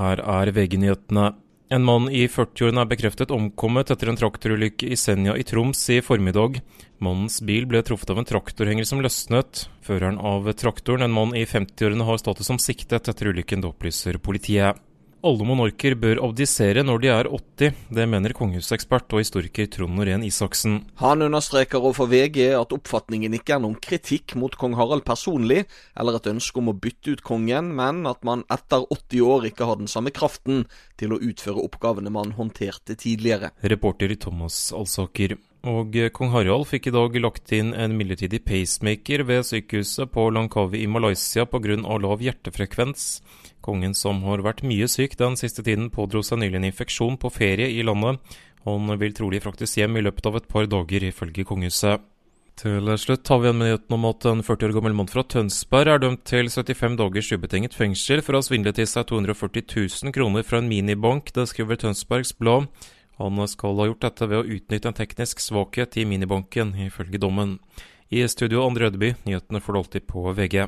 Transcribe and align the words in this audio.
Her 0.00 0.22
er 0.24 0.48
VG-nyhetene. 0.56 1.30
En 1.70 1.84
mann 1.86 2.08
i 2.10 2.24
40-årene 2.26 2.82
er 2.82 2.88
bekreftet 2.90 3.30
omkommet 3.34 3.92
etter 3.92 4.10
en 4.10 4.18
traktorulykke 4.18 4.88
i 4.90 4.96
Senja 4.98 5.36
i 5.38 5.44
Troms 5.46 5.84
i 5.92 6.00
formiddag. 6.02 6.58
Mannens 7.04 7.38
bil 7.46 7.68
ble 7.70 7.82
truffet 7.86 8.10
av 8.10 8.18
en 8.18 8.26
traktorhenger 8.26 8.88
som 8.88 9.02
løsnet. 9.04 9.68
Føreren 9.86 10.18
av 10.18 10.48
traktoren, 10.58 11.04
en 11.06 11.14
mann 11.14 11.36
i 11.38 11.44
50-årene, 11.46 12.06
har 12.08 12.18
status 12.18 12.48
som 12.50 12.58
siktet 12.58 13.12
etter 13.12 13.30
ulykken, 13.30 13.62
det 13.62 13.70
opplyser 13.70 14.18
politiet. 14.24 14.80
Alle 15.20 15.44
monarker 15.44 15.92
bør 16.00 16.22
abdisere 16.24 16.80
når 16.80 17.00
de 17.02 17.08
er 17.12 17.28
80. 17.28 17.74
Det 17.92 18.04
mener 18.08 18.32
kongehusekspert 18.32 19.12
og 19.12 19.20
historiker 19.20 19.66
Trond 19.68 19.98
Norén 19.98 20.24
Isaksen. 20.24 20.78
Han 21.02 21.26
understreker 21.26 21.76
overfor 21.76 22.08
VG 22.08 22.38
at 22.56 22.72
oppfatningen 22.72 23.36
ikke 23.36 23.58
er 23.58 23.60
noen 23.60 23.76
kritikk 23.84 24.32
mot 24.40 24.56
kong 24.56 24.78
Harald 24.78 25.04
personlig, 25.04 25.66
eller 25.92 26.16
et 26.16 26.30
ønske 26.32 26.62
om 26.62 26.72
å 26.72 26.76
bytte 26.86 27.12
ut 27.12 27.24
kongen, 27.26 27.68
men 27.76 28.00
at 28.08 28.24
man 28.24 28.46
etter 28.48 28.88
80 28.88 29.26
år 29.28 29.50
ikke 29.50 29.68
har 29.68 29.82
den 29.82 29.92
samme 29.92 30.14
kraften 30.16 30.64
til 30.96 31.12
å 31.12 31.20
utføre 31.20 31.68
oppgavene 31.68 32.12
man 32.16 32.32
håndterte 32.40 32.96
tidligere. 32.96 33.52
Reporter 33.60 34.16
Thomas 34.16 34.70
Alsaker. 34.72 35.36
Og 35.68 35.92
kong 36.16 36.30
Harald 36.32 36.64
fikk 36.70 36.86
i 36.88 36.92
dag 36.94 37.16
lagt 37.20 37.50
inn 37.52 37.74
en 37.76 37.92
midlertidig 37.92 38.40
pacemaker 38.48 39.26
ved 39.28 39.44
sykehuset 39.44 40.08
på 40.08 40.30
Langkawi 40.32 40.80
i 40.80 40.88
Malaysia 40.88 41.44
pga. 41.44 41.76
lav 41.76 42.22
hjertefrekvens. 42.24 43.20
Kongen, 43.60 43.92
som 43.94 44.22
har 44.24 44.40
vært 44.40 44.62
mye 44.64 44.88
syk 44.88 45.18
den 45.20 45.36
siste 45.36 45.62
tiden, 45.62 45.90
pådro 45.90 46.22
seg 46.24 46.40
nylig 46.40 46.56
en 46.56 46.70
infeksjon 46.70 47.18
på 47.20 47.28
ferie 47.28 47.68
i 47.68 47.82
landet. 47.84 48.16
Han 48.64 48.88
vil 48.96 49.12
trolig 49.12 49.42
fraktes 49.44 49.76
hjem 49.76 49.98
i 49.98 50.04
løpet 50.04 50.26
av 50.26 50.36
et 50.36 50.48
par 50.48 50.64
dager, 50.64 51.04
ifølge 51.04 51.44
kongehuset. 51.44 52.00
Til 52.60 52.88
slutt 53.00 53.28
har 53.28 53.40
vi 53.40 53.48
en 53.48 53.60
nyheten 53.60 53.94
om 53.96 54.04
at 54.08 54.24
en 54.28 54.42
40 54.44 54.66
år 54.68 54.74
gammel 54.76 54.96
mann 54.96 55.08
fra 55.08 55.22
Tønsberg 55.24 55.88
er 55.88 56.00
dømt 56.00 56.24
til 56.28 56.48
75 56.48 56.96
dagers 57.00 57.30
ubetinget 57.32 57.76
fengsel 57.76 58.20
for 58.24 58.36
å 58.36 58.40
ha 58.40 58.44
svindlet 58.44 58.76
til 58.76 58.88
seg 58.88 59.08
240 59.08 59.64
000 60.04 60.12
kroner 60.16 60.44
fra 60.44 60.60
en 60.60 60.68
minibank, 60.68 61.32
det 61.36 61.46
skriver 61.52 61.80
Tønsbergs 61.80 62.34
Blad. 62.36 62.68
Han 63.20 63.48
skal 63.48 63.76
ha 63.76 63.84
gjort 63.90 64.00
dette 64.06 64.26
ved 64.30 64.38
å 64.40 64.56
utnytte 64.56 64.88
en 64.88 64.96
teknisk 64.96 65.42
svakhet 65.44 65.98
i 66.00 66.06
minibanken, 66.08 66.72
ifølge 66.88 67.20
dommen. 67.20 67.58
I 68.08 68.24
studio 68.32 68.64
Andre 68.64 68.88
Ødeby, 68.88 69.12
nyhetene 69.28 69.60
får 69.60 69.72
du 69.72 69.78
alltid 69.78 70.06
på 70.08 70.24
VG. 70.32 70.64